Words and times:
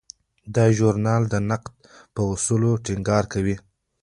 دا 0.55 0.65
ژورنال 0.77 1.23
د 1.29 1.35
نقد 1.49 1.73
په 2.13 2.21
اصولو 2.33 2.71
ټینګار 2.85 3.23
کوي. 3.33 3.55